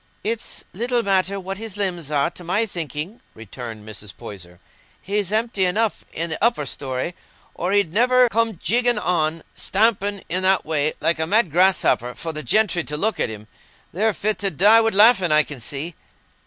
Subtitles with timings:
[0.23, 4.17] "It's little matter what his limbs are, to my thinking," re turned Mrs.
[4.17, 4.59] Poyser.
[4.99, 7.13] "He's empty enough i' the upper story,
[7.53, 12.33] or he'd niver come jigging an' stamping i' that way, like a mad grasshopper, for
[12.33, 13.47] the gentry to look at him.
[13.93, 15.93] They're fit to die wi' laughing, I can see."